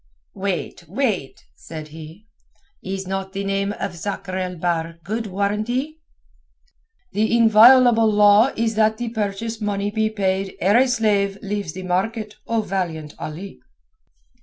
[0.33, 2.25] "Wait wait," said he,
[2.81, 5.99] "is not the name of Sakr el Bahr good warranty?"
[7.11, 11.83] "The inviolable law is that the purchase money be paid ere a slave leaves the
[11.83, 13.59] market, O valiant Ali."